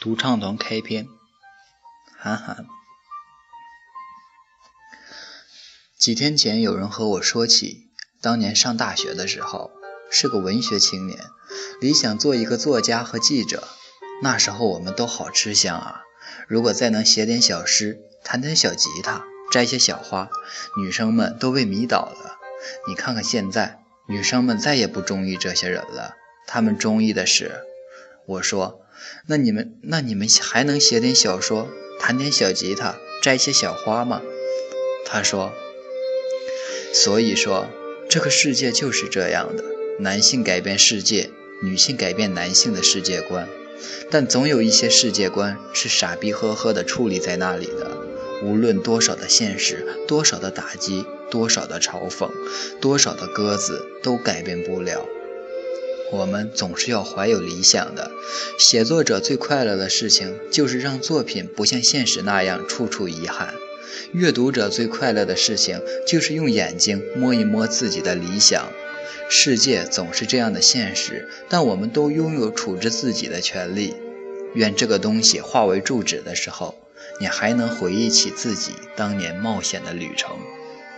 [0.00, 1.08] 独唱团开篇，
[2.16, 2.66] 韩寒。
[5.98, 9.72] 几天前有人和我说起，当年上大学的时候，
[10.08, 11.18] 是个文学青年，
[11.80, 13.66] 理想做一个作家和记者。
[14.22, 16.02] 那时候我们都好吃香啊！
[16.46, 20.30] 如果再能写点小诗，弹点小吉他，摘些小花，
[20.80, 22.38] 女生们都被迷倒了。
[22.86, 26.14] 你看看现在，女生们再也不中意这些人了，
[26.46, 27.64] 她们中意的是……
[28.28, 28.82] 我说。
[29.26, 34.20] 那你们，那你们还能写点小说，弹点小吉他，摘些小花吗？
[35.06, 35.52] 他说。
[36.92, 37.68] 所以说，
[38.08, 39.64] 这个世界就是这样的：
[40.00, 41.30] 男性改变世界，
[41.62, 43.48] 女性改变男性的世界观。
[44.10, 47.96] 但总有一些世界观是傻逼呵呵的矗立在那里的，
[48.42, 52.28] 无论多少的现实，多少的打击，多少的嘲讽，
[52.80, 55.06] 多少的鸽子，都改变不了。
[56.10, 58.10] 我们总是要怀有理想的。
[58.58, 63.54] 写作者最快乐的事情，就是让作品不像现实那样处处遗憾；
[64.12, 68.70] 阅读者最快乐的事情，就是用眼睛摸一摸自己的理想。
[69.30, 73.94] 世界总是这样的现实，但我们都拥有处置自己的权利。
[74.54, 76.74] 愿这个东西化为住址的时候，
[77.20, 80.38] 你还能回忆起自己当年冒险的旅程。